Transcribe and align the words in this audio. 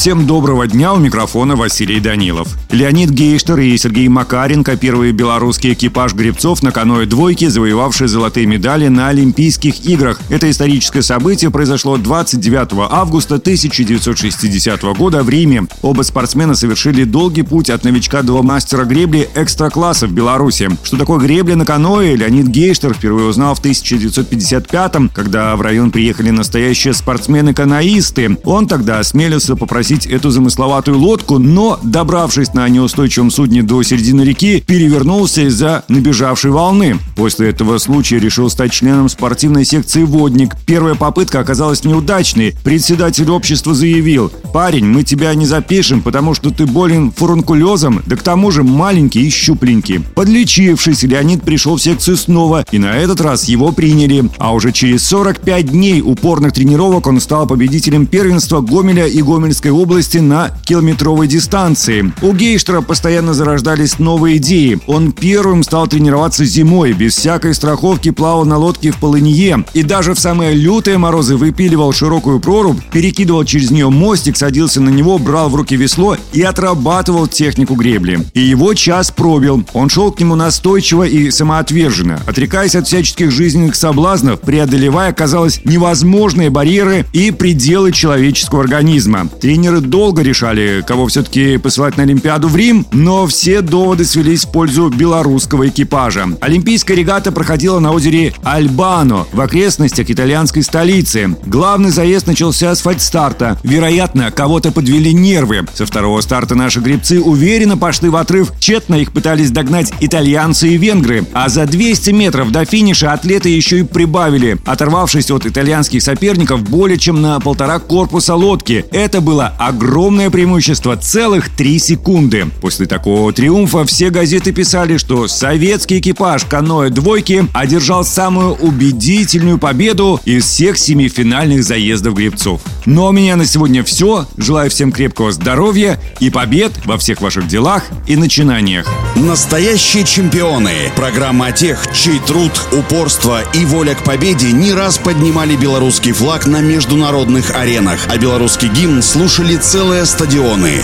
Всем 0.00 0.26
доброго 0.26 0.66
дня, 0.66 0.94
у 0.94 0.96
микрофона 0.96 1.56
Василий 1.56 2.00
Данилов. 2.00 2.56
Леонид 2.70 3.10
Гейштер 3.10 3.58
и 3.58 3.76
Сергей 3.76 4.08
Макаренко– 4.08 4.74
первый 4.78 5.12
белорусский 5.12 5.74
экипаж 5.74 6.14
гребцов 6.14 6.62
на 6.62 6.72
каноэ 6.72 7.04
двойки, 7.04 7.48
завоевавшие 7.48 8.08
золотые 8.08 8.46
медали 8.46 8.88
на 8.88 9.08
Олимпийских 9.08 9.84
играх. 9.84 10.18
Это 10.30 10.50
историческое 10.50 11.02
событие 11.02 11.50
произошло 11.50 11.98
29 11.98 12.88
августа 12.90 13.34
1960 13.34 14.82
года 14.96 15.22
в 15.22 15.28
Риме. 15.28 15.66
Оба 15.82 16.00
спортсмена 16.00 16.54
совершили 16.54 17.04
долгий 17.04 17.42
путь 17.42 17.68
от 17.68 17.84
новичка 17.84 18.22
до 18.22 18.42
мастера 18.42 18.86
гребли 18.86 19.28
экстра-класса 19.34 20.06
в 20.06 20.12
Беларуси. 20.12 20.70
Что 20.82 20.96
такое 20.96 21.18
гребля 21.18 21.56
на 21.56 21.66
каноэ, 21.66 22.16
Леонид 22.16 22.46
Гейштер 22.46 22.94
впервые 22.94 23.26
узнал 23.26 23.54
в 23.54 23.62
1955-м, 23.62 25.10
когда 25.10 25.54
в 25.56 25.60
район 25.60 25.90
приехали 25.90 26.30
настоящие 26.30 26.94
спортсмены-каноисты. 26.94 28.38
Он 28.44 28.66
тогда 28.66 29.00
осмелился 29.00 29.56
попросить 29.56 29.89
захватить 29.90 30.06
эту 30.06 30.30
замысловатую 30.30 30.98
лодку, 30.98 31.38
но, 31.38 31.78
добравшись 31.82 32.54
на 32.54 32.68
неустойчивом 32.68 33.30
судне 33.30 33.62
до 33.62 33.82
середины 33.82 34.22
реки, 34.22 34.62
перевернулся 34.64 35.42
из-за 35.42 35.84
набежавшей 35.88 36.50
волны. 36.50 36.98
После 37.16 37.50
этого 37.50 37.78
случая 37.78 38.20
решил 38.20 38.48
стать 38.50 38.72
членом 38.72 39.08
спортивной 39.08 39.64
секции 39.64 40.04
«Водник». 40.04 40.54
Первая 40.66 40.94
попытка 40.94 41.40
оказалась 41.40 41.84
неудачной. 41.84 42.54
Председатель 42.62 43.30
общества 43.30 43.74
заявил, 43.74 44.30
«Парень, 44.52 44.86
мы 44.86 45.02
тебя 45.02 45.34
не 45.34 45.46
запишем, 45.46 46.02
потому 46.02 46.34
что 46.34 46.50
ты 46.50 46.66
болен 46.66 47.10
фурункулезом, 47.10 48.02
да 48.06 48.16
к 48.16 48.22
тому 48.22 48.50
же 48.50 48.62
маленький 48.62 49.26
и 49.26 49.30
щупленький». 49.30 50.00
Подлечившись, 50.14 51.02
Леонид 51.02 51.42
пришел 51.42 51.76
в 51.76 51.82
секцию 51.82 52.16
снова, 52.16 52.64
и 52.70 52.78
на 52.78 52.96
этот 52.96 53.20
раз 53.20 53.48
его 53.48 53.72
приняли. 53.72 54.30
А 54.38 54.54
уже 54.54 54.72
через 54.72 55.06
45 55.06 55.70
дней 55.70 56.00
упорных 56.00 56.52
тренировок 56.52 57.06
он 57.06 57.20
стал 57.20 57.46
победителем 57.46 58.06
первенства 58.06 58.60
Гомеля 58.60 59.06
и 59.06 59.22
Гомельской 59.22 59.70
области 59.70 59.79
на 60.20 60.50
километровой 60.64 61.26
дистанции. 61.26 62.12
У 62.22 62.32
Гейштера 62.32 62.80
постоянно 62.80 63.34
зарождались 63.34 63.98
новые 63.98 64.36
идеи. 64.36 64.78
Он 64.86 65.12
первым 65.12 65.62
стал 65.62 65.86
тренироваться 65.86 66.44
зимой, 66.44 66.92
без 66.92 67.16
всякой 67.16 67.54
страховки 67.54 68.10
плавал 68.10 68.44
на 68.44 68.58
лодке 68.58 68.90
в 68.90 68.96
полынье 68.96 69.64
и 69.72 69.82
даже 69.82 70.14
в 70.14 70.18
самые 70.18 70.54
лютые 70.54 70.98
морозы 70.98 71.36
выпиливал 71.36 71.92
широкую 71.92 72.40
прорубь, 72.40 72.80
перекидывал 72.92 73.44
через 73.44 73.70
нее 73.70 73.88
мостик, 73.88 74.36
садился 74.36 74.80
на 74.80 74.90
него, 74.90 75.18
брал 75.18 75.48
в 75.48 75.54
руки 75.54 75.76
весло 75.76 76.16
и 76.32 76.42
отрабатывал 76.42 77.26
технику 77.26 77.74
гребли. 77.74 78.18
И 78.34 78.40
его 78.40 78.74
час 78.74 79.10
пробил. 79.10 79.64
Он 79.72 79.88
шел 79.88 80.12
к 80.12 80.20
нему 80.20 80.34
настойчиво 80.34 81.04
и 81.04 81.30
самоотверженно, 81.30 82.20
отрекаясь 82.26 82.74
от 82.74 82.86
всяческих 82.86 83.30
жизненных 83.30 83.74
соблазнов, 83.74 84.40
преодолевая, 84.40 85.12
казалось, 85.12 85.60
невозможные 85.64 86.50
барьеры 86.50 87.06
и 87.12 87.30
пределы 87.30 87.92
человеческого 87.92 88.62
организма. 88.62 89.28
Тренер 89.40 89.69
тренеры 89.70 89.80
долго 89.80 90.22
решали, 90.22 90.82
кого 90.86 91.06
все-таки 91.06 91.56
посылать 91.58 91.96
на 91.96 92.02
Олимпиаду 92.02 92.48
в 92.48 92.56
Рим, 92.56 92.86
но 92.92 93.26
все 93.26 93.60
доводы 93.60 94.04
свелись 94.04 94.44
в 94.44 94.50
пользу 94.50 94.88
белорусского 94.88 95.68
экипажа. 95.68 96.26
Олимпийская 96.40 96.96
регата 96.96 97.30
проходила 97.30 97.78
на 97.78 97.92
озере 97.92 98.34
Альбано 98.42 99.26
в 99.32 99.40
окрестностях 99.40 100.10
итальянской 100.10 100.62
столицы. 100.62 101.36
Главный 101.46 101.90
заезд 101.90 102.26
начался 102.26 102.74
с 102.74 102.80
фальстарта. 102.80 103.58
Вероятно, 103.62 104.30
кого-то 104.30 104.72
подвели 104.72 105.12
нервы. 105.12 105.66
Со 105.74 105.86
второго 105.86 106.20
старта 106.20 106.54
наши 106.54 106.80
гребцы 106.80 107.20
уверенно 107.20 107.76
пошли 107.76 108.08
в 108.08 108.16
отрыв. 108.16 108.52
Тщетно 108.58 108.96
их 108.96 109.12
пытались 109.12 109.50
догнать 109.50 109.92
итальянцы 110.00 110.68
и 110.68 110.78
венгры. 110.78 111.24
А 111.32 111.48
за 111.48 111.66
200 111.66 112.10
метров 112.10 112.50
до 112.50 112.64
финиша 112.64 113.12
атлеты 113.12 113.50
еще 113.50 113.80
и 113.80 113.82
прибавили, 113.82 114.58
оторвавшись 114.64 115.30
от 115.30 115.46
итальянских 115.46 116.02
соперников 116.02 116.62
более 116.62 116.98
чем 116.98 117.22
на 117.22 117.38
полтора 117.40 117.78
корпуса 117.78 118.34
лодки. 118.34 118.84
Это 118.90 119.20
было 119.20 119.54
огромное 119.60 120.30
преимущество 120.30 120.96
целых 120.96 121.50
3 121.50 121.78
секунды. 121.78 122.46
После 122.62 122.86
такого 122.86 123.30
триумфа 123.30 123.84
все 123.84 124.08
газеты 124.08 124.52
писали, 124.52 124.96
что 124.96 125.28
советский 125.28 125.98
экипаж 125.98 126.46
каноэ 126.46 126.88
двойки 126.88 127.44
одержал 127.52 128.02
самую 128.02 128.54
убедительную 128.54 129.58
победу 129.58 130.18
из 130.24 130.46
всех 130.46 130.78
семифинальных 130.78 131.62
заездов 131.62 132.14
гребцов. 132.14 132.62
Ну 132.86 133.04
а 133.04 133.10
у 133.10 133.12
меня 133.12 133.36
на 133.36 133.44
сегодня 133.44 133.84
все. 133.84 134.26
Желаю 134.38 134.70
всем 134.70 134.92
крепкого 134.92 135.30
здоровья 135.30 136.00
и 136.20 136.30
побед 136.30 136.72
во 136.86 136.96
всех 136.96 137.20
ваших 137.20 137.46
делах 137.46 137.84
и 138.06 138.16
начинаниях. 138.16 138.86
Настоящие 139.14 140.04
чемпионы. 140.04 140.90
Программа 140.96 141.48
о 141.48 141.52
тех, 141.52 141.86
чей 141.92 142.18
труд, 142.20 142.52
упорство 142.72 143.42
и 143.52 143.66
воля 143.66 143.94
к 143.94 144.04
победе 144.04 144.52
не 144.52 144.72
раз 144.72 144.96
поднимали 144.96 145.54
белорусский 145.54 146.12
флаг 146.12 146.46
на 146.46 146.62
международных 146.62 147.54
аренах, 147.54 148.00
а 148.08 148.16
белорусский 148.16 148.68
гимн 148.68 149.02
слушали 149.02 149.49
целые 149.56 150.04
стадионы. 150.06 150.82